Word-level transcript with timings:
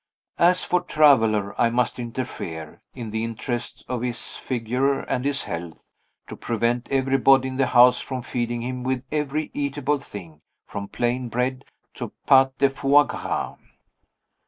As 0.39 0.63
for 0.63 0.81
Traveler, 0.81 1.53
I 1.61 1.69
must 1.69 1.99
interfere 1.99 2.81
(in 2.95 3.11
the 3.11 3.23
interests 3.23 3.85
of 3.87 4.01
his 4.01 4.35
figure 4.35 5.01
and 5.01 5.23
his 5.23 5.43
health) 5.43 5.91
to 6.25 6.35
prevent 6.35 6.87
everybody 6.89 7.49
in 7.49 7.57
the 7.57 7.67
house 7.67 8.01
from 8.01 8.23
feeding 8.23 8.63
him 8.63 8.81
with 8.83 9.03
every 9.11 9.51
eatable 9.53 9.99
thing, 9.99 10.41
from 10.65 10.87
plain 10.87 11.29
bread 11.29 11.65
to 11.93 12.13
_pate 12.27 12.57
de 12.57 12.71
foie 12.71 13.03
gras. 13.03 13.57